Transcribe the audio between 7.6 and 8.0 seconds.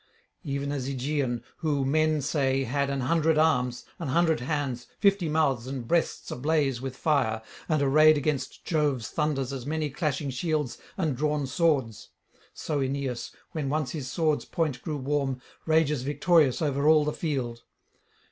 and